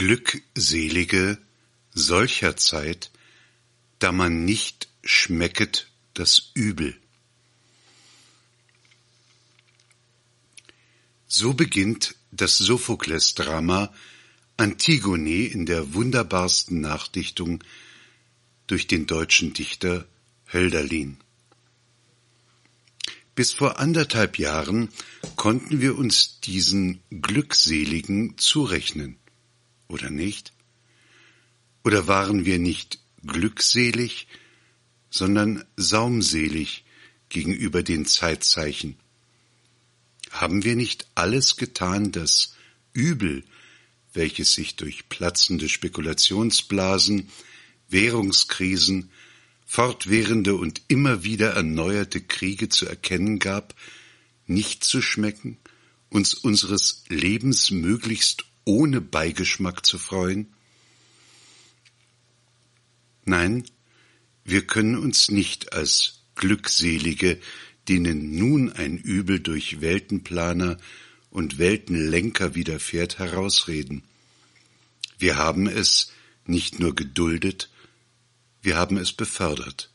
Glückselige 0.00 1.36
solcher 1.92 2.56
Zeit, 2.56 3.10
da 3.98 4.12
man 4.12 4.46
nicht 4.46 4.88
schmecket 5.04 5.90
das 6.14 6.52
Übel. 6.54 6.98
So 11.28 11.52
beginnt 11.52 12.14
das 12.32 12.56
Sophokles-Drama 12.56 13.92
Antigone 14.56 15.44
in 15.44 15.66
der 15.66 15.92
wunderbarsten 15.92 16.80
Nachdichtung 16.80 17.62
durch 18.68 18.86
den 18.86 19.04
deutschen 19.04 19.52
Dichter 19.52 20.06
Hölderlin. 20.50 21.18
Bis 23.34 23.52
vor 23.52 23.78
anderthalb 23.78 24.38
Jahren 24.38 24.88
konnten 25.36 25.82
wir 25.82 25.98
uns 25.98 26.40
diesen 26.40 27.02
Glückseligen 27.10 28.38
zurechnen, 28.38 29.19
oder 29.90 30.10
nicht? 30.10 30.52
Oder 31.84 32.06
waren 32.06 32.44
wir 32.44 32.58
nicht 32.58 32.98
glückselig, 33.24 34.26
sondern 35.10 35.64
saumselig 35.76 36.84
gegenüber 37.28 37.82
den 37.82 38.06
Zeitzeichen? 38.06 38.96
Haben 40.30 40.64
wir 40.64 40.76
nicht 40.76 41.06
alles 41.14 41.56
getan, 41.56 42.12
das 42.12 42.54
Übel, 42.92 43.44
welches 44.12 44.54
sich 44.54 44.76
durch 44.76 45.08
platzende 45.08 45.68
Spekulationsblasen, 45.68 47.28
Währungskrisen, 47.88 49.10
fortwährende 49.66 50.56
und 50.56 50.82
immer 50.88 51.22
wieder 51.22 51.50
erneuerte 51.54 52.20
Kriege 52.20 52.68
zu 52.68 52.86
erkennen 52.86 53.38
gab, 53.38 53.74
nicht 54.46 54.82
zu 54.82 55.00
schmecken, 55.00 55.58
uns 56.08 56.34
unseres 56.34 57.04
Lebens 57.08 57.70
möglichst 57.70 58.44
ohne 58.64 59.00
Beigeschmack 59.00 59.84
zu 59.84 59.98
freuen? 59.98 60.52
Nein, 63.24 63.64
wir 64.44 64.66
können 64.66 64.96
uns 64.96 65.30
nicht 65.30 65.72
als 65.72 66.22
Glückselige, 66.34 67.38
denen 67.88 68.36
nun 68.36 68.72
ein 68.72 68.96
Übel 68.96 69.40
durch 69.40 69.80
Weltenplaner 69.80 70.78
und 71.30 71.58
Weltenlenker 71.58 72.54
widerfährt, 72.54 73.18
herausreden. 73.18 74.02
Wir 75.18 75.36
haben 75.36 75.66
es 75.66 76.12
nicht 76.46 76.80
nur 76.80 76.94
geduldet, 76.94 77.70
wir 78.62 78.76
haben 78.76 78.96
es 78.96 79.12
befördert. 79.12 79.90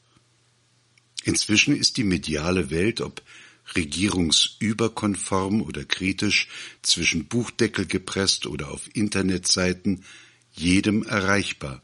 Inzwischen 1.23 1.75
ist 1.75 1.97
die 1.97 2.03
mediale 2.03 2.69
Welt, 2.69 3.01
ob 3.01 3.21
regierungsüberkonform 3.73 5.61
oder 5.61 5.85
kritisch, 5.85 6.47
zwischen 6.81 7.25
Buchdeckel 7.25 7.85
gepresst 7.85 8.45
oder 8.45 8.69
auf 8.69 8.83
Internetseiten, 8.93 10.03
jedem 10.53 11.03
erreichbar. 11.03 11.81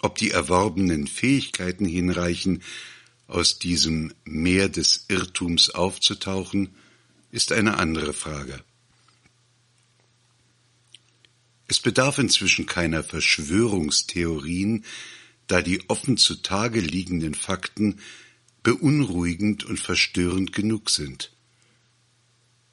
Ob 0.00 0.16
die 0.16 0.30
erworbenen 0.30 1.06
Fähigkeiten 1.06 1.86
hinreichen, 1.86 2.62
aus 3.26 3.58
diesem 3.58 4.12
Meer 4.24 4.68
des 4.68 5.06
Irrtums 5.08 5.70
aufzutauchen, 5.70 6.74
ist 7.30 7.52
eine 7.52 7.78
andere 7.78 8.12
Frage. 8.12 8.62
Es 11.66 11.80
bedarf 11.80 12.18
inzwischen 12.18 12.66
keiner 12.66 13.02
Verschwörungstheorien, 13.02 14.84
da 15.46 15.62
die 15.62 15.88
offen 15.88 16.16
zutage 16.16 16.80
liegenden 16.80 17.34
Fakten 17.34 18.00
beunruhigend 18.64 19.62
und 19.62 19.78
verstörend 19.78 20.52
genug 20.52 20.90
sind. 20.90 21.30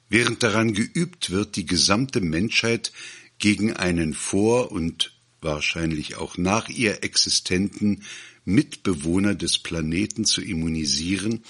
Während 0.08 0.42
daran 0.42 0.74
geübt 0.74 1.30
wird, 1.30 1.54
die 1.54 1.66
gesamte 1.66 2.20
Menschheit 2.20 2.92
gegen 3.38 3.74
einen 3.74 4.12
vor 4.12 4.72
und 4.72 5.14
wahrscheinlich 5.40 6.16
auch 6.16 6.36
nach 6.36 6.68
ihr 6.68 7.04
existenten 7.04 8.02
Mitbewohner 8.44 9.34
des 9.34 9.58
Planeten 9.58 10.24
zu 10.24 10.42
immunisieren, 10.42 11.44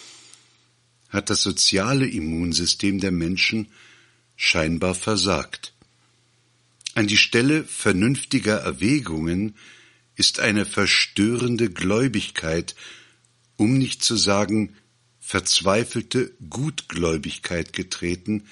hat 1.09 1.31
das 1.31 1.43
soziale 1.43 2.07
Immunsystem 2.07 3.01
der 3.01 3.11
Menschen 3.11 3.69
scheinbar 4.37 4.95
versagt. 4.95 5.73
An 6.95 7.07
die 7.07 7.17
Stelle 7.17 7.65
vernünftiger 7.65 8.57
Erwägungen 8.57 9.57
ist 10.17 10.41
eine 10.41 10.67
verstörende 10.67 11.71
Gläubigkeit, 11.71 12.75
um 13.63 13.79
nicht 13.79 14.03
zu 14.03 14.17
sagen 14.17 14.75
verzweifelte 15.21 16.33
Gutgläubigkeit 16.51 17.73
getreten, 17.73 18.49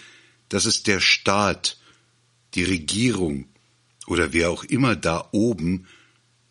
dass 0.48 0.66
es 0.66 0.84
der 0.84 1.00
Staat, 1.00 1.78
die 2.54 2.62
Regierung 2.62 3.48
oder 4.06 4.32
wer 4.32 4.50
auch 4.50 4.62
immer 4.62 4.94
da 4.94 5.28
oben 5.32 5.88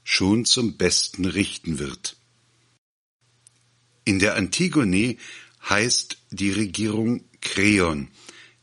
schon 0.03 0.44
zum 0.44 0.75
Besten 0.75 1.24
richten 1.24 1.80
wird. 1.80 2.18
In 4.03 4.20
der 4.20 4.36
Antigone 4.36 5.16
heißt 5.70 6.18
die 6.31 6.52
Regierung 6.52 7.24
Kreon, 7.40 8.09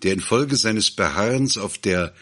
der 0.02 0.12
infolge 0.12 0.56
seines 0.56 0.90
Beharrens 0.90 1.56
auf 1.56 1.78
der 1.78 2.14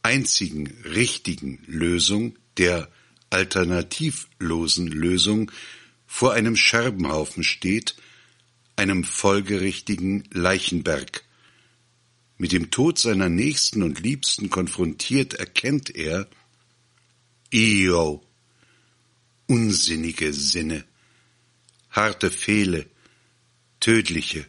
einzigen 0.00 0.66
richtigen 0.84 1.62
Lösung, 1.66 2.38
der 2.56 2.88
alternativlosen 3.28 4.86
Lösung 4.86 5.50
vor 6.12 6.34
einem 6.34 6.56
Scherbenhaufen 6.56 7.42
steht, 7.42 7.96
einem 8.76 9.02
folgerichtigen 9.02 10.24
Leichenberg. 10.30 11.24
Mit 12.36 12.52
dem 12.52 12.70
Tod 12.70 12.98
seiner 12.98 13.30
Nächsten 13.30 13.82
und 13.82 13.98
Liebsten 13.98 14.50
konfrontiert 14.50 15.32
erkennt 15.32 15.88
er, 15.88 16.28
Io, 17.50 18.22
unsinnige 19.46 20.34
Sinne, 20.34 20.84
harte 21.88 22.30
Fehle, 22.30 22.86
tödliche, 23.80 24.44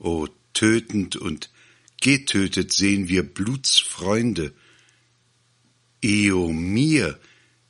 o 0.00 0.26
tötend 0.52 1.14
und 1.14 1.48
getötet 2.00 2.72
sehen 2.72 3.08
wir 3.08 3.22
Blutsfreunde, 3.22 4.52
Io 6.02 6.48
mir, 6.48 7.20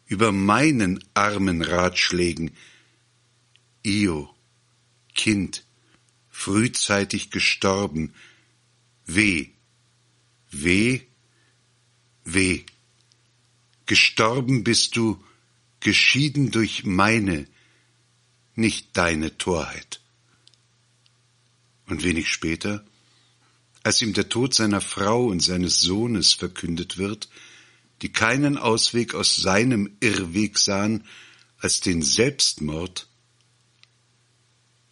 über 0.07 0.33
meinen 0.33 1.05
armen 1.15 1.63
Ratschlägen. 1.63 2.51
Io, 3.85 4.35
Kind, 5.15 5.65
frühzeitig 6.31 7.31
gestorben, 7.31 8.15
weh, 9.07 9.51
weh, 10.51 11.01
weh. 12.25 12.65
Gestorben 13.87 14.65
bist 14.65 14.97
du, 14.97 15.23
geschieden 15.81 16.51
durch 16.51 16.85
meine, 16.85 17.47
nicht 18.55 18.97
deine 18.97 19.37
Torheit. 19.39 20.01
Und 21.87 22.03
wenig 22.05 22.29
später, 22.29 22.85
als 23.83 24.03
ihm 24.03 24.13
der 24.13 24.29
Tod 24.29 24.55
seiner 24.55 24.81
Frau 24.81 25.27
und 25.27 25.41
seines 25.41 25.81
Sohnes 25.81 26.35
verkündet 26.35 26.99
wird, 26.99 27.29
die 28.03 28.13
keinen 28.13 28.59
Ausweg 28.59 29.15
aus 29.15 29.37
seinem 29.37 29.97
Irrweg 30.01 30.59
sahen 30.59 31.05
als 31.59 31.81
den 31.81 32.03
Selbstmord, 32.03 33.10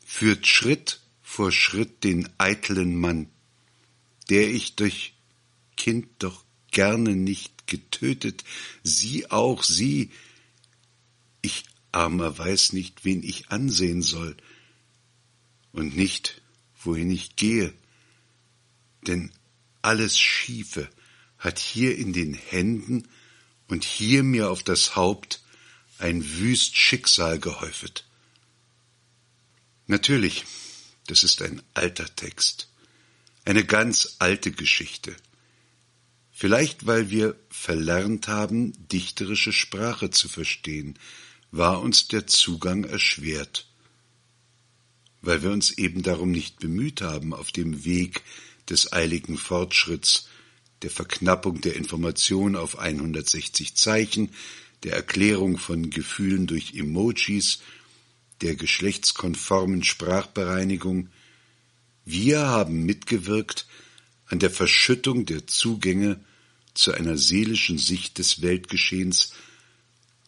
führt 0.08 0.46
Schritt 0.46 1.00
vor 1.20 1.52
Schritt 1.52 2.02
den 2.02 2.30
eitlen 2.38 2.96
Mann, 2.96 3.28
der 4.30 4.48
ich 4.48 4.74
durch 4.74 5.12
Kind 5.76 6.08
doch 6.18 6.44
gerne 6.70 7.14
nicht 7.14 7.66
getötet, 7.66 8.42
sie 8.82 9.30
auch, 9.30 9.62
sie, 9.62 10.10
ich 11.42 11.64
armer 11.92 12.38
weiß 12.38 12.72
nicht, 12.72 13.04
wen 13.04 13.22
ich 13.22 13.50
ansehen 13.50 14.00
soll 14.00 14.34
und 15.72 15.94
nicht, 15.94 16.40
wohin 16.82 17.10
ich 17.10 17.36
gehe, 17.36 17.74
denn 19.06 19.30
alles 19.82 20.18
Schiefe, 20.18 20.88
hat 21.36 21.58
hier 21.58 21.98
in 21.98 22.14
den 22.14 22.32
Händen 22.32 23.06
und 23.68 23.84
hier 23.84 24.22
mir 24.22 24.50
auf 24.50 24.62
das 24.62 24.96
Haupt 24.96 25.44
ein 25.98 26.24
wüst 26.38 26.76
Schicksal 26.76 27.38
gehäufet. 27.38 28.07
Natürlich, 29.88 30.44
das 31.06 31.24
ist 31.24 31.40
ein 31.40 31.62
alter 31.72 32.14
Text, 32.14 32.68
eine 33.46 33.64
ganz 33.64 34.16
alte 34.18 34.52
Geschichte. 34.52 35.16
Vielleicht 36.30 36.86
weil 36.86 37.08
wir 37.08 37.36
verlernt 37.48 38.28
haben, 38.28 38.74
dichterische 38.88 39.52
Sprache 39.52 40.10
zu 40.10 40.28
verstehen, 40.28 40.98
war 41.50 41.80
uns 41.80 42.06
der 42.06 42.26
Zugang 42.26 42.84
erschwert, 42.84 43.66
weil 45.22 45.42
wir 45.42 45.50
uns 45.50 45.70
eben 45.70 46.02
darum 46.02 46.32
nicht 46.32 46.58
bemüht 46.58 47.00
haben, 47.00 47.32
auf 47.32 47.50
dem 47.50 47.86
Weg 47.86 48.22
des 48.68 48.92
eiligen 48.92 49.38
Fortschritts 49.38 50.28
der 50.82 50.90
Verknappung 50.90 51.62
der 51.62 51.76
Information 51.76 52.56
auf 52.56 52.78
160 52.78 53.74
Zeichen, 53.74 54.34
der 54.82 54.92
Erklärung 54.92 55.56
von 55.56 55.88
Gefühlen 55.88 56.46
durch 56.46 56.74
Emojis, 56.74 57.60
der 58.40 58.54
geschlechtskonformen 58.54 59.82
Sprachbereinigung. 59.82 61.08
Wir 62.04 62.40
haben 62.46 62.84
mitgewirkt 62.84 63.66
an 64.26 64.38
der 64.38 64.50
Verschüttung 64.50 65.26
der 65.26 65.46
Zugänge 65.46 66.20
zu 66.74 66.92
einer 66.92 67.16
seelischen 67.16 67.78
Sicht 67.78 68.18
des 68.18 68.42
Weltgeschehens, 68.42 69.32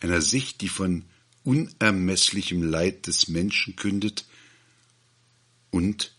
einer 0.00 0.20
Sicht, 0.20 0.60
die 0.60 0.68
von 0.68 1.04
unermesslichem 1.44 2.62
Leid 2.62 3.06
des 3.06 3.28
Menschen 3.28 3.76
kündet 3.76 4.24
und 5.70 6.12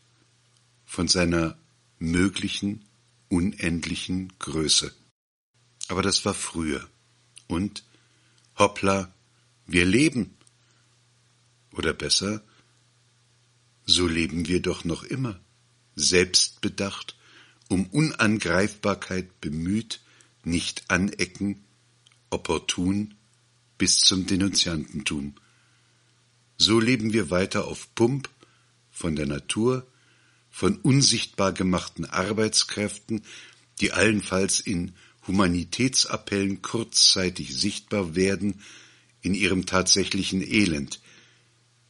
von 0.86 1.08
seiner 1.08 1.58
möglichen 2.00 2.86
unendlichen 3.30 4.34
Größe. 4.40 4.94
Aber 5.88 6.02
das 6.02 6.26
war 6.26 6.34
früher. 6.34 6.88
Und 7.48 7.84
hoppla, 8.58 9.14
wir 9.68 9.86
leben. 9.86 10.38
Oder 11.72 11.94
besser, 11.94 12.44
so 13.86 14.08
leben 14.08 14.48
wir 14.48 14.62
doch 14.62 14.84
noch 14.84 15.04
immer, 15.04 15.40
selbstbedacht, 15.96 17.16
um 17.70 17.86
Unangreifbarkeit 17.88 19.40
bemüht, 19.42 20.02
nicht 20.44 20.90
anecken, 20.90 21.64
opportun 22.30 23.16
bis 23.78 24.00
zum 24.00 24.26
Denunziantentum. 24.26 25.36
So 26.58 26.80
leben 26.80 27.14
wir 27.14 27.30
weiter 27.30 27.66
auf 27.66 27.94
Pump, 27.96 28.30
von 28.92 29.16
der 29.16 29.26
Natur, 29.26 29.88
von 30.52 30.78
unsichtbar 30.78 31.54
gemachten 31.54 32.06
Arbeitskräften, 32.06 33.24
die 33.80 33.94
allenfalls 33.94 34.60
in 34.60 34.94
Humanitätsappellen 35.26 36.62
kurzzeitig 36.62 37.56
sichtbar 37.56 38.16
werden, 38.16 38.62
in 39.22 39.34
ihrem 39.34 39.66
tatsächlichen 39.66 40.42
Elend, 40.42 41.00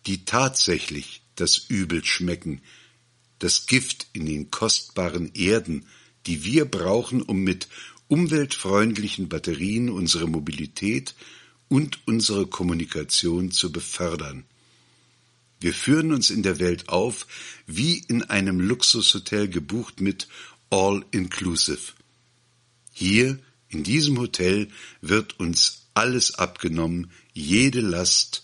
die 0.05 0.25
tatsächlich 0.25 1.21
das 1.35 1.57
Übel 1.57 2.03
schmecken, 2.03 2.61
das 3.39 3.65
Gift 3.65 4.07
in 4.13 4.25
den 4.25 4.51
kostbaren 4.51 5.33
Erden, 5.33 5.85
die 6.27 6.43
wir 6.43 6.65
brauchen, 6.65 7.21
um 7.21 7.43
mit 7.43 7.67
umweltfreundlichen 8.07 9.29
Batterien 9.29 9.89
unsere 9.89 10.27
Mobilität 10.27 11.15
und 11.69 12.05
unsere 12.05 12.45
Kommunikation 12.47 13.51
zu 13.51 13.71
befördern. 13.71 14.45
Wir 15.61 15.73
führen 15.73 16.11
uns 16.11 16.29
in 16.29 16.43
der 16.43 16.59
Welt 16.59 16.89
auf, 16.89 17.27
wie 17.67 17.99
in 17.99 18.23
einem 18.23 18.59
Luxushotel 18.59 19.47
gebucht 19.47 20.01
mit 20.01 20.27
All 20.69 21.05
Inclusive. 21.11 21.93
Hier, 22.91 23.39
in 23.69 23.83
diesem 23.83 24.17
Hotel, 24.17 24.67
wird 25.01 25.39
uns 25.39 25.83
alles 25.93 26.35
abgenommen, 26.35 27.11
jede 27.33 27.81
Last, 27.81 28.43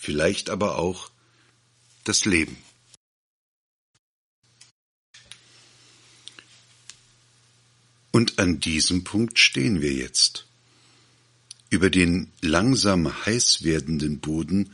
vielleicht 0.00 0.48
aber 0.48 0.78
auch 0.78 1.10
das 2.04 2.24
Leben. 2.24 2.56
Und 8.10 8.38
an 8.38 8.60
diesem 8.60 9.04
Punkt 9.04 9.38
stehen 9.38 9.82
wir 9.82 9.92
jetzt. 9.92 10.46
Über 11.68 11.90
den 11.90 12.32
langsam 12.40 13.24
heiß 13.26 13.62
werdenden 13.62 14.20
Boden 14.20 14.72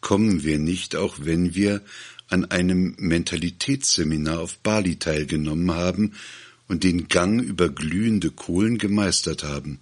kommen 0.00 0.44
wir 0.44 0.58
nicht, 0.58 0.94
auch 0.94 1.16
wenn 1.20 1.54
wir 1.56 1.82
an 2.28 2.44
einem 2.44 2.94
Mentalitätsseminar 2.98 4.38
auf 4.38 4.58
Bali 4.58 4.96
teilgenommen 4.96 5.72
haben 5.72 6.14
und 6.68 6.84
den 6.84 7.08
Gang 7.08 7.42
über 7.42 7.68
glühende 7.68 8.30
Kohlen 8.30 8.78
gemeistert 8.78 9.42
haben. 9.42 9.80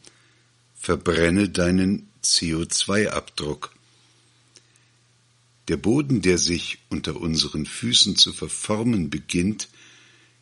Verbrenne 0.74 1.50
deinen 1.50 2.08
CO2-Abdruck. 2.22 3.74
Der 5.68 5.76
Boden, 5.78 6.20
der 6.20 6.38
sich 6.38 6.78
unter 6.90 7.16
unseren 7.16 7.64
Füßen 7.64 8.16
zu 8.16 8.32
verformen 8.32 9.08
beginnt, 9.08 9.68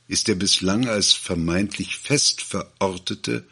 ist 0.09 0.29
der 0.29 0.35
bislang 0.35 0.89
als 0.89 1.13
vermeintlich 1.13 1.97
fest 1.97 2.43
verortete 2.43 3.47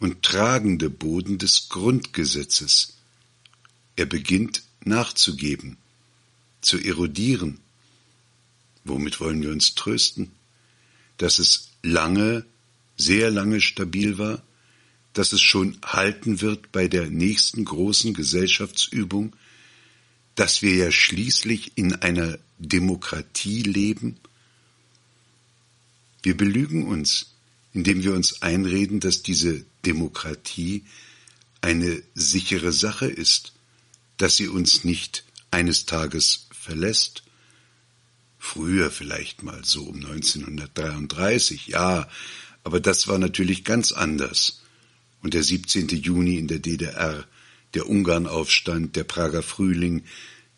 und 0.00 0.22
tragende 0.22 0.90
Boden 0.90 1.38
des 1.38 1.68
Grundgesetzes. 1.68 2.96
Er 3.94 4.06
beginnt 4.06 4.62
nachzugeben, 4.84 5.78
zu 6.60 6.78
erodieren. 6.78 7.60
Womit 8.84 9.20
wollen 9.20 9.42
wir 9.42 9.50
uns 9.50 9.74
trösten? 9.74 10.32
Dass 11.18 11.38
es 11.38 11.70
lange, 11.82 12.44
sehr 12.96 13.30
lange 13.30 13.60
stabil 13.60 14.18
war, 14.18 14.42
dass 15.12 15.32
es 15.32 15.40
schon 15.40 15.78
halten 15.84 16.40
wird 16.42 16.72
bei 16.72 16.88
der 16.88 17.08
nächsten 17.08 17.64
großen 17.64 18.12
Gesellschaftsübung, 18.12 19.34
dass 20.36 20.62
wir 20.62 20.74
ja 20.74 20.92
schließlich 20.92 21.72
in 21.76 21.94
einer 21.94 22.38
Demokratie 22.58 23.62
leben? 23.62 24.18
Wir 26.22 26.36
belügen 26.36 26.86
uns, 26.86 27.34
indem 27.72 28.02
wir 28.02 28.14
uns 28.14 28.42
einreden, 28.42 29.00
dass 29.00 29.22
diese 29.22 29.64
Demokratie 29.84 30.84
eine 31.60 32.02
sichere 32.14 32.72
Sache 32.72 33.06
ist, 33.06 33.52
dass 34.18 34.36
sie 34.36 34.48
uns 34.48 34.84
nicht 34.84 35.24
eines 35.50 35.86
Tages 35.86 36.46
verlässt. 36.50 37.22
Früher 38.38 38.90
vielleicht 38.90 39.42
mal 39.42 39.64
so 39.64 39.84
um 39.84 39.96
1933, 39.96 41.68
ja, 41.68 42.08
aber 42.62 42.80
das 42.80 43.08
war 43.08 43.18
natürlich 43.18 43.64
ganz 43.64 43.92
anders. 43.92 44.62
Und 45.22 45.34
der 45.34 45.42
17. 45.42 45.88
Juni 45.88 46.36
in 46.36 46.46
der 46.46 46.58
DDR, 46.58 47.26
der 47.74 47.88
Ungarnaufstand, 47.88 48.96
der 48.96 49.04
Prager 49.04 49.42
Frühling, 49.42 50.04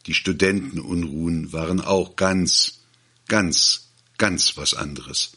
die 0.06 0.14
Studentenunruhen 0.14 1.52
waren 1.52 1.80
auch 1.80 2.16
ganz, 2.16 2.80
ganz, 3.26 3.88
ganz 4.16 4.56
was 4.56 4.74
anderes. 4.74 5.32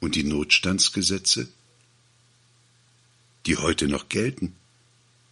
Und 0.00 0.16
die 0.16 0.24
Notstandsgesetze, 0.24 1.48
die 3.46 3.56
heute 3.56 3.88
noch 3.88 4.08
gelten, 4.08 4.56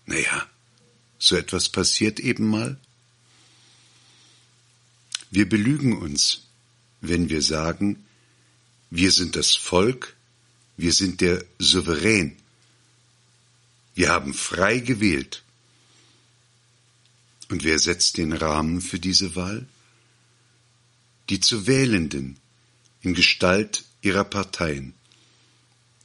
naja, 0.06 0.48
so 1.18 1.36
etwas 1.36 1.68
passiert 1.68 2.18
eben 2.18 2.48
mal? 2.48 2.78
Wir 5.30 5.48
belügen 5.48 5.96
uns, 5.98 6.42
wenn 7.00 7.28
wir 7.28 7.42
sagen, 7.42 8.04
wir 8.90 9.12
sind 9.12 9.36
das 9.36 9.54
Volk, 9.54 10.16
wir 10.76 10.92
sind 10.92 11.20
der 11.20 11.44
Souverän, 11.58 12.39
wir 14.00 14.08
haben 14.08 14.32
frei 14.32 14.78
gewählt. 14.78 15.42
Und 17.50 17.64
wer 17.64 17.78
setzt 17.78 18.16
den 18.16 18.32
Rahmen 18.32 18.80
für 18.80 18.98
diese 18.98 19.36
Wahl? 19.36 19.66
Die 21.28 21.38
zu 21.38 21.66
Wählenden 21.66 22.38
in 23.02 23.12
Gestalt 23.12 23.84
ihrer 24.00 24.24
Parteien. 24.24 24.94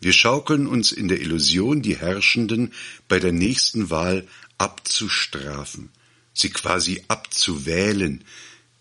Wir 0.02 0.12
schaukeln 0.12 0.68
uns 0.68 0.92
in 0.92 1.08
der 1.08 1.22
Illusion, 1.22 1.82
die 1.82 1.96
Herrschenden 1.96 2.74
bei 3.08 3.22
der 3.22 3.32
nächsten 3.32 3.90
Wahl 3.90 4.28
abzustrafen, 4.58 5.90
sie 6.34 6.50
quasi 6.50 7.02
abzuwählen, 7.08 8.26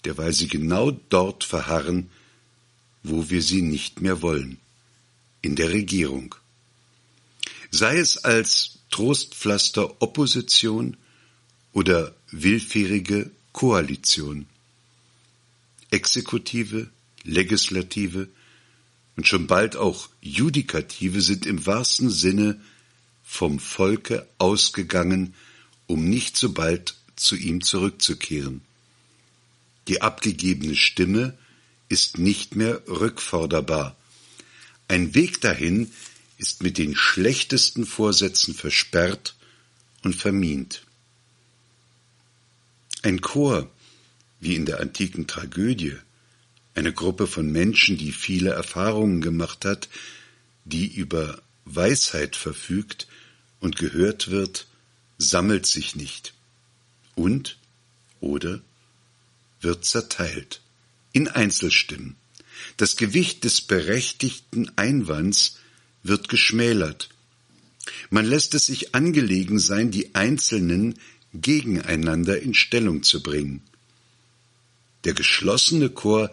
derweil 0.05 0.33
sie 0.33 0.49
genau 0.49 0.91
dort 0.91 1.45
verharren, 1.45 2.11
wo 3.05 3.31
wir 3.31 3.43
sie 3.43 3.63
nicht 3.63 4.01
mehr 4.01 4.23
wollen, 4.23 4.59
in 5.41 5.55
der 5.55 5.71
Regierung. 5.71 6.35
Sei 7.71 7.99
es 7.99 8.19
als 8.19 8.81
Trostpflaster 8.95 10.01
Opposition 10.01 10.97
oder 11.73 12.15
willfährige 12.31 13.33
Koalition. 13.53 14.47
Exekutive, 15.91 16.89
Legislative 17.25 18.29
und 19.17 19.27
schon 19.27 19.49
bald 19.49 19.75
auch 19.75 20.09
Judikative 20.21 21.23
sind 21.23 21.45
im 21.45 21.67
wahrsten 21.67 22.09
Sinne 22.09 22.61
vom 23.25 23.59
Volke 23.59 24.29
ausgegangen 24.39 25.35
um 25.89 26.09
nicht 26.09 26.37
so 26.37 26.53
bald 26.53 26.95
zu 27.17 27.35
ihm 27.35 27.63
zurückzukehren. 27.63 28.61
Die 29.89 30.03
abgegebene 30.03 30.77
Stimme 30.77 31.37
ist 31.89 32.19
nicht 32.19 32.55
mehr 32.55 32.81
rückforderbar. 32.87 33.97
Ein 34.87 35.17
Weg 35.17 35.41
dahin 35.41 35.91
ist 36.39 36.63
mit 36.63 36.79
den 36.79 36.97
schlechtesten 36.97 37.87
Vorsätzen 37.87 38.55
versperrt 38.55 39.35
und 40.03 40.15
vermint. 40.15 40.83
Ein 43.03 43.21
Chor, 43.21 43.71
wie 44.41 44.55
in 44.55 44.67
der 44.67 44.81
antiken 44.81 45.27
Tragödie, 45.27 45.97
eine 46.75 46.93
Gruppe 46.93 47.27
von 47.27 47.51
Menschen, 47.51 47.97
die 47.97 48.13
viele 48.13 48.51
Erfahrungen 48.51 49.21
gemacht 49.21 49.65
hat, 49.65 49.89
die 50.65 50.87
über 50.87 51.41
Weisheit 51.65 52.37
verfügt 52.37 53.07
und 53.61 53.77
gehört 53.77 54.31
wird, 54.31 54.67
sammelt 55.19 55.67
sich 55.67 55.95
nicht 55.95 56.35
und 57.15 57.59
oder 58.21 58.61
wird 59.61 59.85
zerteilt 59.85 60.61
in 61.13 61.29
Einzelstimmen. 61.29 62.17
Das 62.77 62.97
Gewicht 62.97 63.45
des 63.45 63.61
berechtigten 63.61 64.77
Einwands 64.77 65.59
wird 66.05 66.29
geschmälert. 66.29 67.09
Man 68.11 68.25
lässt 68.25 68.55
es 68.55 68.67
sich 68.67 68.95
angelegen 68.95 69.59
sein, 69.59 69.91
die 69.91 70.15
Einzelnen 70.15 70.95
gegeneinander 71.33 72.41
in 72.41 72.55
Stellung 72.55 73.03
zu 73.03 73.23
bringen. 73.23 73.63
Der 75.03 75.15
geschlossene 75.15 75.91
Chor 75.91 76.31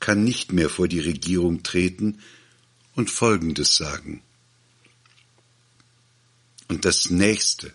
kann 0.00 0.24
nicht 0.24 0.52
mehr 0.52 0.70
vor 0.70 0.88
die 0.88 1.00
Regierung 1.00 1.62
treten 1.62 2.20
und 2.94 3.10
Folgendes 3.10 3.76
sagen. 3.76 4.22
Und 6.68 6.84
das 6.84 7.10
Nächste 7.10 7.72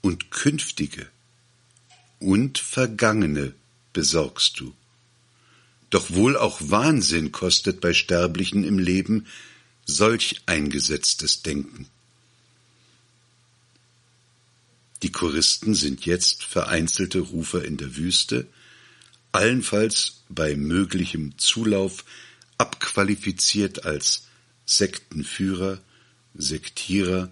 und 0.00 0.30
Künftige 0.30 1.08
und 2.18 2.58
Vergangene 2.58 3.54
besorgst 3.92 4.60
du. 4.60 4.74
Doch 5.90 6.10
wohl 6.10 6.36
auch 6.36 6.60
Wahnsinn 6.60 7.32
kostet 7.32 7.80
bei 7.80 7.92
Sterblichen 7.92 8.64
im 8.64 8.78
Leben 8.78 9.26
solch 9.86 10.42
eingesetztes 10.46 11.42
Denken. 11.42 11.88
Die 15.02 15.12
Choristen 15.12 15.74
sind 15.74 16.06
jetzt 16.06 16.44
vereinzelte 16.44 17.20
Rufer 17.20 17.64
in 17.64 17.76
der 17.76 17.96
Wüste, 17.96 18.46
allenfalls 19.32 20.22
bei 20.28 20.56
möglichem 20.56 21.36
Zulauf 21.38 22.04
abqualifiziert 22.56 23.84
als 23.84 24.28
Sektenführer, 24.64 25.80
Sektierer 26.34 27.30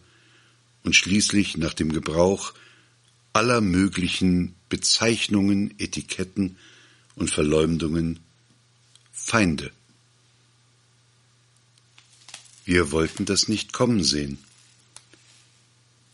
und 0.84 0.94
schließlich 0.94 1.56
nach 1.56 1.74
dem 1.74 1.92
Gebrauch 1.92 2.54
aller 3.32 3.60
möglichen 3.60 4.54
Bezeichnungen, 4.68 5.74
Etiketten 5.78 6.56
und 7.14 7.30
Verleumdungen 7.30 8.20
Feinde. 9.12 9.70
Wir 12.64 12.92
wollten 12.92 13.24
das 13.24 13.48
nicht 13.48 13.72
kommen 13.72 14.04
sehen. 14.04 14.38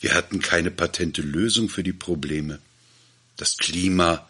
Wir 0.01 0.15
hatten 0.15 0.41
keine 0.41 0.71
patente 0.71 1.23
Lösung 1.23 1.69
für 1.69 1.83
die 1.83 1.93
Probleme. 1.93 2.61
Das 3.37 3.57
Klima, 3.57 4.29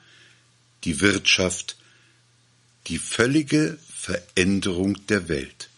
die 0.84 1.00
Wirtschaft, 1.00 1.76
die 2.86 2.98
völlige 2.98 3.78
Veränderung 3.88 5.06
der 5.06 5.28
Welt. 5.28 5.68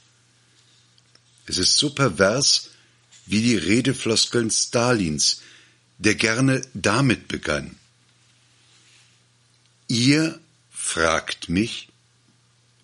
Es 1.47 1.59
ist 1.59 1.77
so 1.77 1.91
pervers 1.91 2.71
wie 3.27 3.43
die 3.43 3.57
Redefloskeln 3.57 4.51
Stalins, 4.51 5.43
der 5.99 6.15
gerne 6.15 6.63
damit 6.75 7.29
begann. 7.29 7.77
Ihr 9.89 10.41
fragt 10.71 11.49
mich 11.49 11.90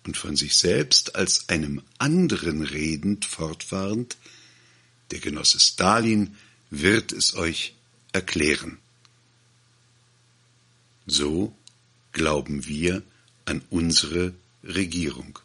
und 0.07 0.15
von 0.15 0.37
sich 0.37 0.55
selbst 0.55 1.15
als 1.15 1.49
einem 1.49 1.81
anderen 1.97 2.63
redend 2.63 3.25
fortfahrend, 3.25 4.15
der 5.11 5.19
Genosse 5.19 5.59
Stalin 5.59 6.35
wird 6.69 7.11
es 7.11 7.35
euch 7.35 7.75
erklären. 8.13 8.77
So 11.05 11.53
glauben 12.13 12.65
wir 12.67 13.03
an 13.45 13.61
unsere 13.69 14.33
Regierung. 14.63 15.39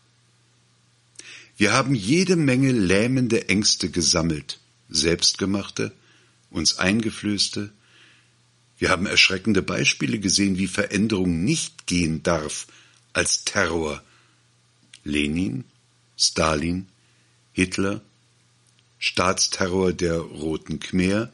Wir 1.56 1.72
haben 1.72 1.94
jede 1.94 2.36
Menge 2.36 2.70
lähmende 2.72 3.48
Ängste 3.48 3.90
gesammelt, 3.90 4.60
selbstgemachte, 4.88 5.92
uns 6.50 6.78
eingeflößte. 6.78 7.72
Wir 8.78 8.90
haben 8.90 9.06
erschreckende 9.06 9.62
Beispiele 9.62 10.20
gesehen, 10.20 10.56
wie 10.56 10.68
Veränderung 10.68 11.44
nicht 11.44 11.86
gehen 11.86 12.22
darf 12.22 12.68
als 13.12 13.44
Terror. 13.44 14.02
Lenin, 15.04 15.64
Stalin, 16.16 16.88
Hitler, 17.52 18.00
Staatsterror 18.98 19.92
der 19.92 20.18
Roten 20.18 20.78
Khmer, 20.78 21.32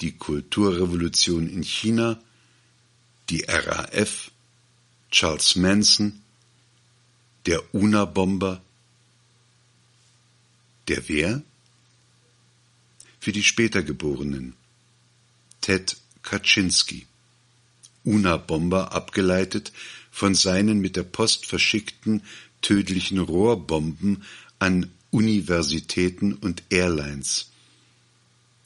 die 0.00 0.12
Kulturrevolution 0.12 1.48
in 1.48 1.62
China, 1.62 2.18
die 3.28 3.44
RAF, 3.46 4.30
Charles 5.10 5.56
Manson, 5.56 6.22
der 7.46 7.74
UNA-Bomber, 7.74 8.62
der 10.88 11.08
wer? 11.08 11.42
Für 13.20 13.32
die 13.32 13.44
später 13.44 13.82
Geborenen. 13.82 14.54
Ted 15.60 15.96
Kaczynski, 16.22 17.06
UNA-Bomber 18.04 18.92
abgeleitet 18.92 19.72
von 20.10 20.34
seinen 20.34 20.80
mit 20.80 20.96
der 20.96 21.02
Post 21.02 21.46
verschickten 21.46 22.22
tödlichen 22.62 23.18
Rohrbomben 23.18 24.24
an 24.58 24.90
Universitäten 25.10 26.34
und 26.34 26.62
Airlines. 26.70 27.50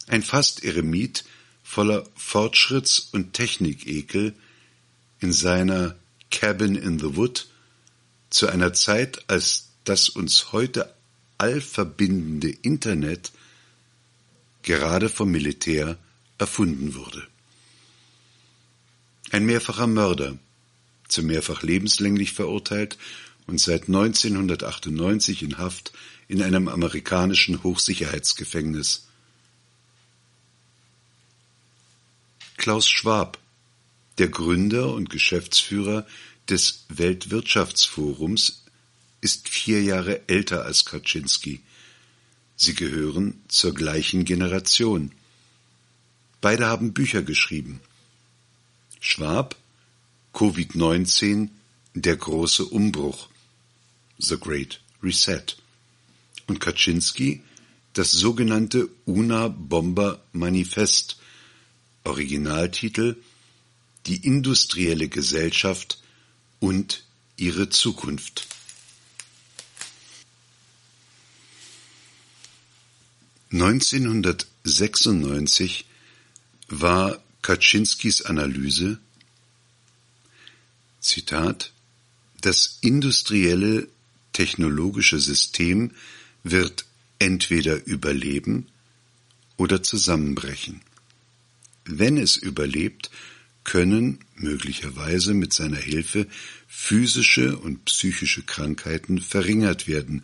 Ein 0.06 0.22
Fast-Eremit 0.22 1.24
voller 1.62 2.04
Fortschritts- 2.18 3.12
und 3.12 3.32
Technikekel 3.32 4.34
in 5.20 5.32
seiner 5.32 5.96
Cabin 6.30 6.74
in 6.74 6.98
the 6.98 7.16
Wood 7.16 7.48
zu 8.30 8.48
einer 8.48 8.72
Zeit, 8.72 9.30
als 9.30 9.68
das 9.84 10.08
uns 10.08 10.52
heute 10.52 10.92
allverbindende 11.38 12.50
Internet 12.50 13.32
gerade 14.62 15.08
vom 15.08 15.30
Militär 15.30 15.96
erfunden 16.38 16.94
wurde. 16.94 17.26
Ein 19.30 19.46
mehrfacher 19.46 19.86
Mörder, 19.86 20.38
zu 21.08 21.22
mehrfach 21.22 21.62
lebenslänglich 21.62 22.32
verurteilt 22.32 22.98
und 23.46 23.60
seit 23.60 23.88
1998 23.88 25.42
in 25.42 25.58
Haft 25.58 25.92
in 26.28 26.42
einem 26.42 26.68
amerikanischen 26.68 27.62
Hochsicherheitsgefängnis. 27.62 29.06
Klaus 32.56 32.88
Schwab, 32.88 33.38
der 34.18 34.28
Gründer 34.28 34.94
und 34.94 35.10
Geschäftsführer 35.10 36.06
des 36.48 36.84
Weltwirtschaftsforums, 36.88 38.64
ist 39.20 39.48
vier 39.48 39.82
Jahre 39.82 40.28
älter 40.28 40.64
als 40.64 40.84
Kaczynski. 40.84 41.62
Sie 42.56 42.74
gehören 42.74 43.42
zur 43.48 43.74
gleichen 43.74 44.24
Generation. 44.24 45.12
Beide 46.40 46.66
haben 46.66 46.92
Bücher 46.92 47.22
geschrieben. 47.22 47.80
Schwab 49.00 49.56
Covid-19 50.34 51.48
Der 51.94 52.16
große 52.16 52.64
Umbruch 52.64 53.28
The 54.18 54.38
Great 54.38 54.80
Reset 55.02 55.56
und 56.46 56.60
Kaczynski 56.60 57.42
das 57.94 58.12
sogenannte 58.12 58.88
Una-Bomber-Manifest, 59.06 61.16
Originaltitel 62.02 63.16
Die 64.06 64.26
industrielle 64.26 65.08
Gesellschaft 65.08 66.02
und 66.60 67.04
ihre 67.36 67.70
Zukunft. 67.70 68.46
Neunzehnhundertsechsundneunzig 73.50 75.86
war 76.68 77.20
Kaczynskis 77.42 78.22
Analyse 78.22 78.98
Zitat 81.00 81.72
Das 82.40 82.78
industrielle 82.80 83.88
technologische 84.34 85.18
System 85.18 85.92
wird 86.42 86.84
entweder 87.18 87.86
überleben 87.86 88.66
oder 89.56 89.82
zusammenbrechen. 89.82 90.82
Wenn 91.86 92.18
es 92.18 92.36
überlebt, 92.36 93.10
können 93.62 94.18
möglicherweise 94.34 95.32
mit 95.32 95.54
seiner 95.54 95.78
Hilfe 95.78 96.26
physische 96.68 97.56
und 97.58 97.86
psychische 97.86 98.42
Krankheiten 98.42 99.20
verringert 99.20 99.88
werden, 99.88 100.22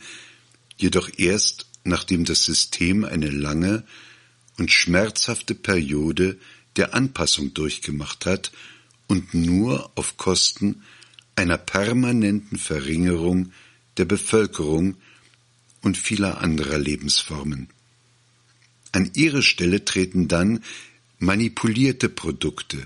jedoch 0.76 1.09
erst 1.17 1.67
nachdem 1.85 2.26
das 2.26 2.45
System 2.45 3.05
eine 3.05 3.31
lange 3.31 3.85
und 4.59 4.71
schmerzhafte 4.71 5.55
Periode 5.55 6.38
der 6.76 6.95
Anpassung 6.95 7.55
durchgemacht 7.55 8.26
hat 8.26 8.52
und 9.07 9.33
nur 9.33 9.90
auf 9.95 10.19
Kosten 10.19 10.83
einer 11.35 11.57
permanenten 11.57 12.59
Verringerung 12.59 13.52
der 14.00 14.07
Bevölkerung 14.07 14.97
und 15.83 15.99
vieler 15.99 16.40
anderer 16.40 16.78
Lebensformen. 16.78 17.69
An 18.92 19.11
ihre 19.14 19.42
Stelle 19.42 19.85
treten 19.85 20.26
dann 20.26 20.64
manipulierte 21.19 22.09
Produkte, 22.09 22.78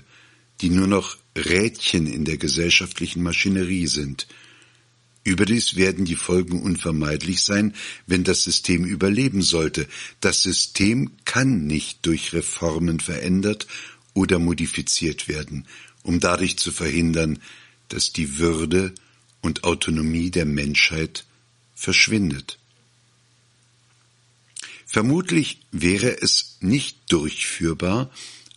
die 0.59 0.69
nur 0.69 0.87
noch 0.87 1.17
Rädchen 1.37 2.05
in 2.05 2.25
der 2.25 2.35
gesellschaftlichen 2.35 3.23
Maschinerie 3.23 3.87
sind. 3.87 4.27
Überdies 5.23 5.77
werden 5.77 6.03
die 6.03 6.17
Folgen 6.17 6.61
unvermeidlich 6.61 7.41
sein, 7.41 7.73
wenn 8.07 8.25
das 8.25 8.43
System 8.43 8.83
überleben 8.83 9.41
sollte. 9.41 9.87
Das 10.19 10.43
System 10.43 11.11
kann 11.23 11.65
nicht 11.65 12.05
durch 12.05 12.33
Reformen 12.33 12.99
verändert 12.99 13.67
oder 14.13 14.37
modifiziert 14.37 15.29
werden, 15.29 15.65
um 16.03 16.19
dadurch 16.19 16.57
zu 16.57 16.73
verhindern, 16.73 17.39
dass 17.87 18.11
die 18.11 18.37
Würde 18.37 18.93
und 19.45 19.63
Autonomie 19.63 20.31
der 20.31 20.45
Menschheit 20.45 21.23
verschwindet. 21.75 22.57
Vermutlich 24.87 25.59
wäre 25.71 26.19
es 26.21 26.57
nicht 26.61 26.97
durchführbar, 27.09 28.09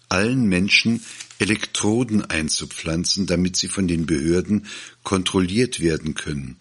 allen 0.09 0.47
Menschen 0.47 1.05
Elektroden 1.39 2.23
einzupflanzen, 2.25 3.27
damit 3.27 3.57
sie 3.57 3.69
von 3.69 3.87
den 3.87 4.07
Behörden 4.07 4.67
kontrolliert 5.03 5.81
werden 5.81 6.15
können. 6.15 6.57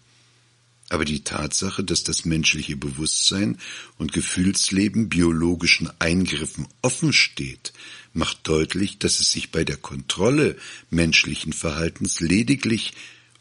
Aber 0.90 1.06
die 1.06 1.24
Tatsache, 1.24 1.82
dass 1.82 2.04
das 2.04 2.26
menschliche 2.26 2.76
Bewusstsein 2.76 3.58
und 3.96 4.12
Gefühlsleben 4.12 5.08
biologischen 5.08 5.90
Eingriffen 6.00 6.68
offen 6.82 7.14
steht, 7.14 7.72
macht 8.12 8.46
deutlich, 8.46 8.98
dass 8.98 9.20
es 9.20 9.32
sich 9.32 9.50
bei 9.50 9.64
der 9.64 9.76
Kontrolle 9.78 10.56
menschlichen 10.90 11.52
Verhaltens 11.54 12.20
lediglich 12.20 12.92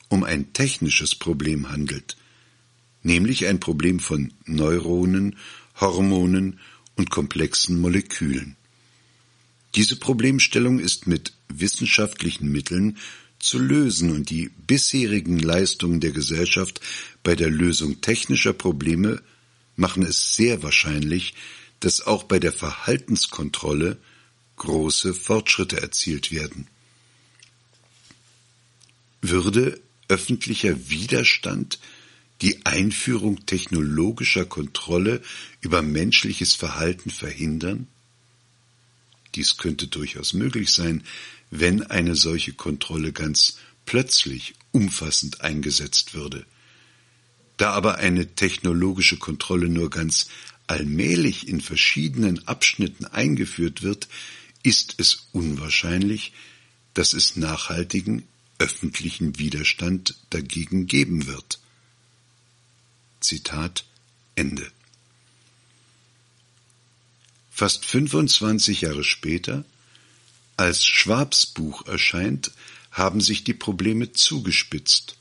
um 0.10 0.24
ein 0.24 0.54
technisches 0.54 1.16
Problem 1.16 1.70
handelt, 1.70 2.18
nämlich 3.04 3.48
ein 3.48 3.60
Problem 3.60 4.00
von 4.00 4.34
Neuronen, 4.46 5.36
Hormonen 5.80 6.60
und 6.96 7.10
komplexen 7.10 7.80
Molekülen. 7.80 8.56
Diese 9.76 9.96
Problemstellung 9.96 10.80
ist 10.80 11.08
mit 11.08 11.34
wissenschaftlichen 11.50 12.52
Mitteln 12.52 12.98
zu 13.40 13.60
lösen 13.60 14.12
und 14.12 14.30
die 14.30 14.50
bisherigen 14.66 15.38
Leistungen 15.38 16.00
der 16.00 16.12
Gesellschaft 16.12 16.82
bei 17.24 17.36
der 17.36 17.50
Lösung 17.50 18.02
technischer 18.02 18.54
Probleme 18.54 19.22
machen 19.76 20.04
es 20.04 20.36
sehr 20.36 20.64
wahrscheinlich, 20.64 21.36
dass 21.80 22.02
auch 22.02 22.24
bei 22.24 22.40
der 22.40 22.52
Verhaltenskontrolle 22.52 23.98
große 24.56 25.14
Fortschritte 25.14 25.80
erzielt 25.80 26.32
werden. 26.32 26.68
Würde 29.22 29.80
öffentlicher 30.08 30.90
Widerstand 30.90 31.80
die 32.42 32.66
Einführung 32.66 33.46
technologischer 33.46 34.46
Kontrolle 34.46 35.22
über 35.62 35.82
menschliches 35.82 36.54
Verhalten 36.54 37.10
verhindern? 37.10 37.88
Dies 39.36 39.58
könnte 39.58 39.88
durchaus 39.88 40.34
möglich 40.34 40.72
sein, 40.72 41.04
wenn 41.50 41.84
eine 41.84 42.16
solche 42.16 42.54
Kontrolle 42.54 43.12
ganz 43.12 43.58
plötzlich 43.86 44.54
umfassend 44.72 45.42
eingesetzt 45.42 46.14
würde. 46.14 46.46
Da 47.58 47.72
aber 47.72 47.96
eine 47.96 48.36
technologische 48.36 49.18
Kontrolle 49.18 49.70
nur 49.70 49.90
ganz 49.90 50.28
allmählich 50.68 51.48
in 51.48 51.62
verschiedenen 51.62 52.48
Abschnitten 52.48 53.06
eingeführt 53.06 53.82
wird, 53.82 54.08
ist 54.64 54.96
es 54.98 55.30
unwahrscheinlich, 55.32 56.34
dass 56.94 57.14
es 57.14 57.36
nachhaltigen 57.36 58.24
öffentlichen 58.60 59.38
Widerstand 59.38 60.16
dagegen 60.30 60.88
geben 60.88 61.28
wird. 61.28 61.60
Zitat 63.20 63.86
Ende. 64.36 64.72
Fast 67.52 67.86
25 67.86 68.82
Jahre 68.82 69.04
später 69.04 69.66
als 70.58 70.86
Schwabs 70.86 71.46
Buch 71.46 71.86
erscheint, 71.86 72.52
haben 72.92 73.22
sich 73.22 73.44
die 73.44 73.54
Probleme 73.54 74.12
zugespitzt. 74.12 75.16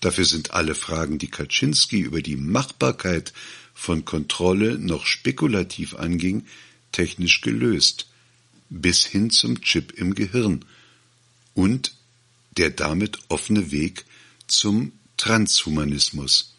Dafür 0.00 0.24
sind 0.24 0.52
alle 0.52 0.76
Fragen, 0.76 1.18
die 1.18 1.28
Kaczynski 1.28 2.00
über 2.00 2.22
die 2.22 2.36
Machbarkeit 2.36 3.32
von 3.74 4.04
Kontrolle 4.04 4.78
noch 4.78 5.06
spekulativ 5.06 5.94
anging, 5.94 6.46
technisch 6.92 7.40
gelöst, 7.40 8.06
bis 8.70 9.04
hin 9.04 9.30
zum 9.30 9.60
Chip 9.60 9.92
im 9.92 10.14
Gehirn 10.14 10.64
und 11.54 11.94
der 12.56 12.70
damit 12.70 13.18
offene 13.28 13.70
Weg 13.70 14.04
zum 14.46 14.92
Transhumanismus. 15.16 16.54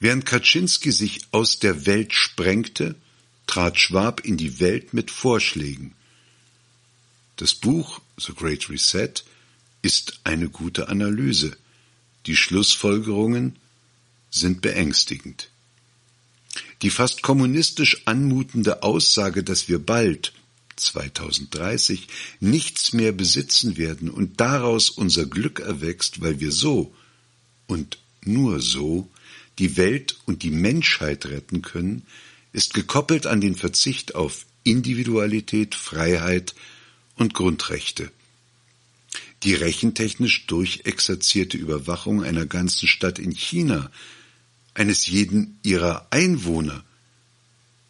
Während 0.00 0.26
Kaczynski 0.26 0.92
sich 0.92 1.20
aus 1.32 1.58
der 1.58 1.86
Welt 1.86 2.12
sprengte, 2.14 2.94
trat 3.46 3.78
Schwab 3.78 4.20
in 4.20 4.36
die 4.36 4.60
Welt 4.60 4.94
mit 4.94 5.10
Vorschlägen. 5.10 5.94
Das 7.36 7.54
Buch 7.54 8.00
The 8.18 8.32
Great 8.34 8.68
Reset 8.68 9.24
ist 9.82 10.20
eine 10.24 10.48
gute 10.48 10.88
Analyse. 10.88 11.56
Die 12.26 12.36
Schlussfolgerungen 12.36 13.56
sind 14.30 14.60
beängstigend. 14.60 15.50
Die 16.82 16.90
fast 16.90 17.22
kommunistisch 17.22 18.06
anmutende 18.06 18.82
Aussage, 18.82 19.42
dass 19.42 19.68
wir 19.68 19.78
bald 19.78 20.32
2030 20.80 22.08
nichts 22.40 22.92
mehr 22.92 23.12
besitzen 23.12 23.76
werden 23.76 24.10
und 24.10 24.40
daraus 24.40 24.90
unser 24.90 25.26
Glück 25.26 25.60
erwächst, 25.60 26.20
weil 26.20 26.40
wir 26.40 26.52
so 26.52 26.94
und 27.66 27.98
nur 28.24 28.60
so 28.60 29.10
die 29.58 29.76
Welt 29.76 30.16
und 30.26 30.42
die 30.42 30.50
Menschheit 30.50 31.26
retten 31.26 31.62
können, 31.62 32.02
ist 32.52 32.74
gekoppelt 32.74 33.26
an 33.26 33.40
den 33.40 33.54
Verzicht 33.54 34.14
auf 34.14 34.46
Individualität, 34.64 35.74
Freiheit 35.74 36.54
und 37.16 37.34
Grundrechte. 37.34 38.10
Die 39.42 39.54
rechentechnisch 39.54 40.46
durchexerzierte 40.46 41.56
Überwachung 41.56 42.24
einer 42.24 42.46
ganzen 42.46 42.88
Stadt 42.88 43.18
in 43.18 43.30
China, 43.30 43.90
eines 44.74 45.06
jeden 45.06 45.58
ihrer 45.62 46.06
Einwohner, 46.10 46.84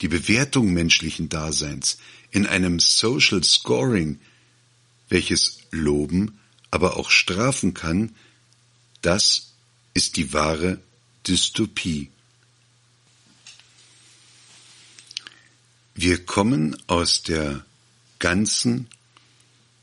die 0.01 0.09
Bewertung 0.09 0.73
menschlichen 0.73 1.29
Daseins 1.29 1.99
in 2.31 2.47
einem 2.47 2.81
Social 2.81 3.43
Scoring, 3.43 4.21
welches 5.09 5.59
loben, 5.71 6.39
aber 6.71 6.97
auch 6.97 7.11
strafen 7.11 7.75
kann, 7.75 8.15
das 9.03 9.53
ist 9.95 10.17
die 10.17 10.33
wahre 10.33 10.81
Dystopie. 11.27 12.11
Wir 15.95 16.25
kommen 16.25 16.77
aus 16.87 17.23
der 17.23 17.65
ganzen 18.19 18.89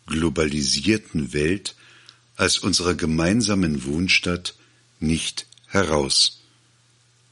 globalisierten 0.05 1.33
Welt 1.33 1.75
als 2.35 2.59
unserer 2.59 2.93
gemeinsamen 2.93 3.85
Wohnstadt 3.85 4.55
nicht 4.99 5.45
heraus. 5.67 6.41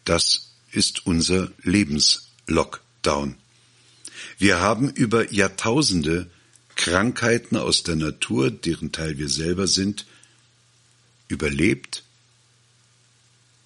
Das 0.06 0.52
ist 0.72 1.06
unser 1.06 1.52
Lebenslockdown. 1.62 3.38
Wir 4.44 4.60
haben 4.60 4.90
über 4.90 5.32
Jahrtausende 5.32 6.30
Krankheiten 6.76 7.56
aus 7.56 7.84
der 7.84 7.96
Natur, 7.96 8.52
deren 8.52 8.92
Teil 8.92 9.18
wir 9.18 9.30
selber 9.30 9.68
sind, 9.68 10.06
überlebt, 11.30 12.04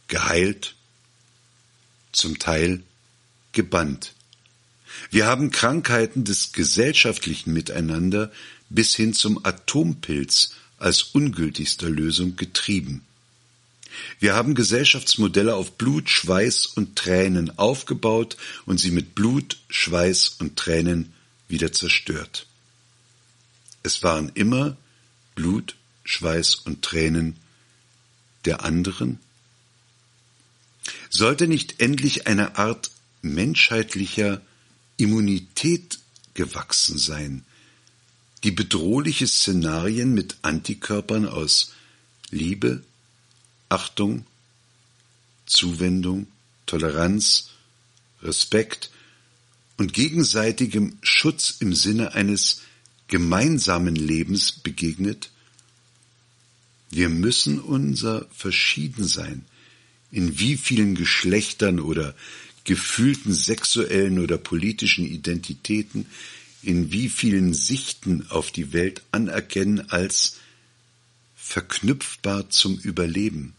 geheilt, 0.07 0.75
zum 2.11 2.37
Teil 2.37 2.83
gebannt. 3.53 4.13
Wir 5.09 5.25
haben 5.25 5.49
Krankheiten 5.49 6.25
des 6.25 6.51
gesellschaftlichen 6.51 7.53
Miteinander 7.53 8.31
bis 8.69 8.95
hin 8.95 9.15
zum 9.15 9.43
Atompilz 9.43 10.51
als 10.77 11.01
ungültigster 11.01 11.89
Lösung 11.89 12.35
getrieben. 12.35 13.03
Wir 14.19 14.35
haben 14.35 14.55
Gesellschaftsmodelle 14.55 15.55
auf 15.55 15.77
Blut, 15.77 16.09
Schweiß 16.09 16.65
und 16.65 16.95
Tränen 16.95 17.57
aufgebaut 17.57 18.37
und 18.65 18.79
sie 18.79 18.91
mit 18.91 19.15
Blut, 19.15 19.57
Schweiß 19.69 20.37
und 20.39 20.57
Tränen 20.57 21.13
wieder 21.47 21.71
zerstört. 21.71 22.47
Es 23.83 24.03
waren 24.03 24.31
immer 24.33 24.77
Blut, 25.35 25.75
Schweiß 26.03 26.55
und 26.55 26.81
Tränen 26.81 27.37
der 28.45 28.63
anderen? 28.63 29.19
Sollte 31.09 31.47
nicht 31.47 31.79
endlich 31.79 32.27
eine 32.27 32.57
Art 32.57 32.91
menschheitlicher 33.21 34.41
Immunität 34.97 35.99
gewachsen 36.33 36.97
sein, 36.97 37.45
die 38.43 38.51
bedrohliche 38.51 39.27
Szenarien 39.27 40.13
mit 40.13 40.37
Antikörpern 40.41 41.27
aus 41.27 41.73
Liebe, 42.29 42.83
Achtung, 43.69 44.25
Zuwendung, 45.45 46.27
Toleranz, 46.65 47.49
Respekt 48.21 48.91
und 49.77 49.93
gegenseitigem 49.93 50.97
Schutz 51.01 51.57
im 51.59 51.73
Sinne 51.73 52.13
eines 52.13 52.61
gemeinsamen 53.07 53.95
Lebens 53.95 54.51
begegnet? 54.51 55.29
Wir 56.89 57.09
müssen 57.09 57.59
unser 57.59 58.25
Verschiedensein, 58.31 59.45
in 60.11 60.39
wie 60.39 60.55
vielen 60.57 60.95
Geschlechtern 60.95 61.79
oder 61.79 62.15
gefühlten 62.63 63.33
sexuellen 63.33 64.19
oder 64.19 64.37
politischen 64.37 65.05
Identitäten, 65.05 66.05
in 66.63 66.91
wie 66.91 67.09
vielen 67.09 67.53
Sichten 67.53 68.29
auf 68.29 68.51
die 68.51 68.73
Welt 68.73 69.01
anerkennen 69.11 69.89
als 69.89 70.37
verknüpfbar 71.35 72.49
zum 72.49 72.77
Überleben. 72.77 73.53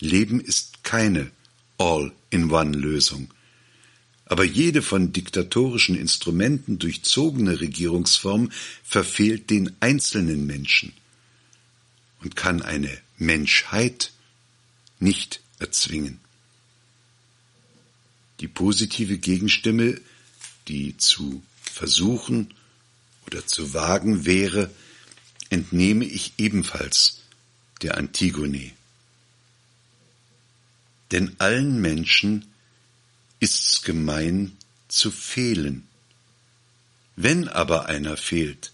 Leben 0.00 0.40
ist 0.40 0.84
keine 0.84 1.30
All-in-One-Lösung. 1.78 3.32
Aber 4.24 4.44
jede 4.44 4.82
von 4.82 5.12
diktatorischen 5.12 5.96
Instrumenten 5.96 6.78
durchzogene 6.78 7.60
Regierungsform 7.60 8.50
verfehlt 8.82 9.48
den 9.48 9.74
einzelnen 9.80 10.46
Menschen 10.46 10.92
und 12.20 12.36
kann 12.36 12.60
eine 12.60 12.96
Menschheit 13.16 14.12
nicht 15.00 15.40
erzwingen. 15.58 16.20
Die 18.40 18.48
positive 18.48 19.18
Gegenstimme, 19.18 20.00
die 20.68 20.96
zu 20.96 21.42
versuchen 21.60 22.54
oder 23.26 23.46
zu 23.46 23.72
wagen 23.72 24.26
wäre, 24.26 24.70
entnehme 25.50 26.04
ich 26.04 26.34
ebenfalls 26.38 27.22
der 27.82 27.96
Antigone. 27.96 28.72
Denn 31.10 31.36
allen 31.38 31.80
Menschen 31.80 32.46
ist's 33.40 33.82
gemein 33.82 34.56
zu 34.88 35.10
fehlen. 35.10 35.86
Wenn 37.16 37.48
aber 37.48 37.86
einer 37.86 38.16
fehlt, 38.16 38.72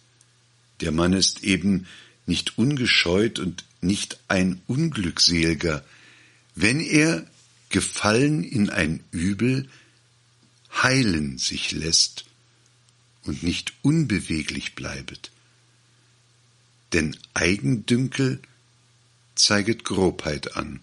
der 0.81 0.93
Mann 0.93 1.13
ist 1.13 1.45
eben 1.45 1.87
nicht 2.27 2.59
ungescheut 2.59 3.39
und 3.39 3.65
nicht 3.81 4.19
ein 4.29 4.61
Unglückselger, 4.67 5.85
wenn 6.55 6.81
er, 6.81 7.27
gefallen 7.69 8.45
in 8.45 8.71
ein 8.71 9.03
Übel, 9.11 9.69
heilen 10.83 11.39
sich 11.39 11.73
lässt 11.73 12.25
und 13.25 13.43
nicht 13.43 13.73
unbeweglich 13.83 14.75
bleibet. 14.75 15.31
Denn 16.93 17.17
Eigendünkel 17.35 18.41
zeiget 19.35 19.85
Grobheit 19.85 20.57
an. 20.57 20.81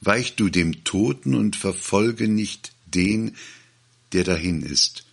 Weich 0.00 0.36
du 0.36 0.48
dem 0.48 0.84
Toten 0.84 1.34
und 1.34 1.56
verfolge 1.56 2.28
nicht 2.28 2.72
den, 2.86 3.36
der 4.12 4.24
dahin 4.24 4.62
ist. 4.62 5.04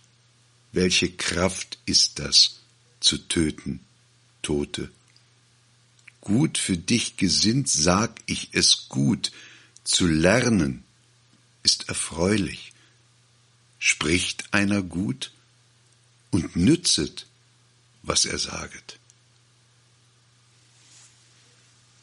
Welche 0.72 1.10
Kraft 1.10 1.78
ist 1.86 2.18
das, 2.18 2.60
zu 3.00 3.18
töten, 3.18 3.80
Tote? 4.42 4.90
Gut 6.20 6.58
für 6.58 6.76
dich 6.76 7.16
gesinnt, 7.16 7.68
sag 7.68 8.20
ich 8.26 8.50
es 8.52 8.88
gut, 8.88 9.32
zu 9.84 10.06
lernen 10.06 10.84
ist 11.62 11.88
erfreulich. 11.88 12.72
Spricht 13.78 14.52
einer 14.52 14.82
gut 14.82 15.32
und 16.30 16.56
nützet, 16.56 17.26
was 18.02 18.24
er 18.24 18.38
saget. 18.38 18.98